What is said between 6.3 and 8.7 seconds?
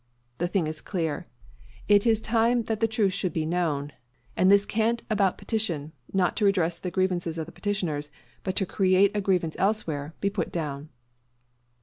to redress the grievances of the petitioners, but to